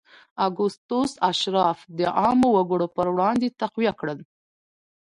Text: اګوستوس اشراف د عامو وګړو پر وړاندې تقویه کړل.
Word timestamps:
اګوستوس 0.47 1.11
اشراف 1.29 1.77
د 1.97 1.99
عامو 2.19 2.49
وګړو 2.53 2.87
پر 2.95 3.07
وړاندې 3.13 3.47
تقویه 3.61 3.93
کړل. 3.99 4.19